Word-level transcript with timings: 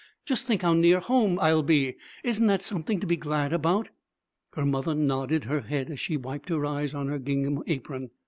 Just 0.25 0.47
think 0.47 0.63
how 0.63 0.73
near 0.73 0.99
home 0.99 1.37
I'll 1.39 1.61
be! 1.61 1.95
Isn't 2.23 2.47
that 2.47 2.63
something 2.63 2.99
to 3.01 3.05
be 3.05 3.15
glad 3.17 3.53
about?' 3.53 3.89
Her 4.55 4.65
mother 4.65 4.95
nodded 4.95 5.43
her 5.43 5.61
head 5.61 5.91
as 5.91 5.99
she 5.99 6.17
wiped 6.17 6.49
her 6.49 6.65
eyes 6.65 6.95
on 6.95 7.07
her 7.09 7.19
gingham 7.19 7.61
apron. 7.67 8.09